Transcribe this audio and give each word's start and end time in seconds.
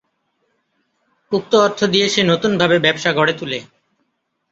উক্ত 1.31 1.51
অর্থ 1.57 1.79
দিয়ে 1.83 2.07
সে 2.09 2.21
নতুনভাবে 2.23 2.77
ব্যবসা 2.79 3.09
গড়ে 3.13 3.33
তুলে। 3.39 3.59